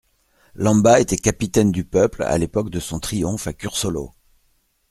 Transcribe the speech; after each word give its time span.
Lamba 0.55 0.99
était 0.99 1.15
capitaine 1.19 1.71
du 1.71 1.85
peuple 1.85 2.23
à 2.23 2.35
l'époque 2.39 2.71
de 2.71 2.79
son 2.79 2.99
triomphe 2.99 3.45
à 3.45 3.53
Cursolo. 3.53 4.15